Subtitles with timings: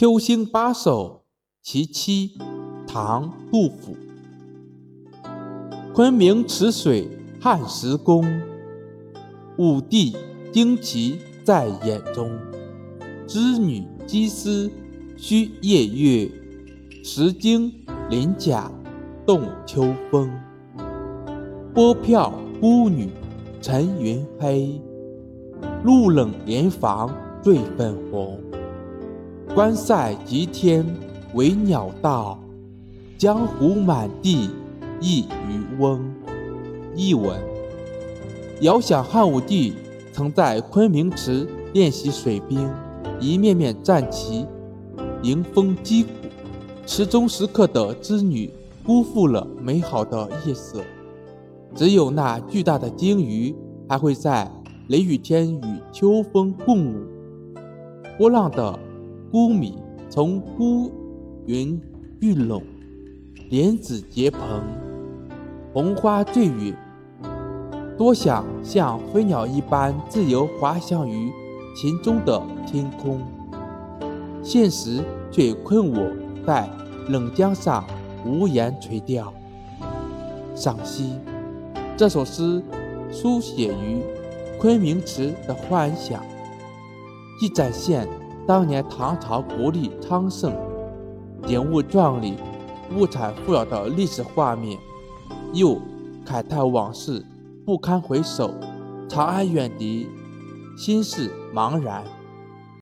[0.00, 1.24] 秋兴八首·
[1.60, 2.38] 其七，
[2.86, 3.96] 唐·杜甫。
[5.92, 7.08] 昆明池水
[7.40, 8.24] 汉时宫，
[9.56, 10.16] 武帝
[10.52, 12.30] 旌旗在眼中。
[13.26, 14.70] 织女机丝
[15.16, 16.30] 须夜月，
[17.02, 18.70] 石经鳞甲
[19.26, 20.30] 动秋风。
[21.74, 23.10] 拨票孤女
[23.60, 24.80] 沉云黑，
[25.82, 27.12] 露冷莲房
[27.42, 28.40] 坠粉红。
[29.54, 30.84] 关塞极天
[31.34, 32.38] 为鸟道，
[33.16, 34.50] 江湖满地
[35.00, 36.00] 一渔翁。
[36.94, 37.40] 译文：
[38.60, 39.74] 遥想汉武帝
[40.12, 42.68] 曾在昆明池练习水兵，
[43.18, 44.46] 一面面战旗，
[45.22, 46.10] 迎风击鼓。
[46.86, 48.50] 池中时刻的织女
[48.84, 50.82] 辜负了美好的夜色，
[51.74, 53.54] 只有那巨大的鲸鱼
[53.88, 54.50] 还会在
[54.88, 57.06] 雷雨天与秋风共舞。
[58.16, 58.78] 波浪的。
[59.30, 59.76] 孤米
[60.08, 60.90] 从孤
[61.44, 61.78] 云
[62.18, 62.62] 聚拢，
[63.50, 64.40] 莲子结蓬，
[65.74, 66.74] 红花坠雨。
[67.98, 71.30] 多想像飞鸟一般自由滑翔于
[71.76, 73.20] 琴中的天空，
[74.42, 76.10] 现实却困我
[76.46, 76.66] 在
[77.08, 77.84] 冷江上
[78.24, 79.30] 无言垂钓。
[80.54, 81.18] 赏析：
[81.98, 82.62] 这首诗
[83.10, 84.00] 书写于
[84.58, 86.22] 昆明池的幻想，
[87.38, 88.08] 既展现。
[88.48, 90.56] 当年唐朝国力昌盛、
[91.46, 92.38] 景物壮丽、
[92.96, 94.78] 物产富饶的历史画面，
[95.52, 95.78] 又
[96.24, 97.22] 慨叹往事
[97.66, 98.54] 不堪回首，
[99.06, 100.08] 长安远离，
[100.78, 102.02] 心事茫然。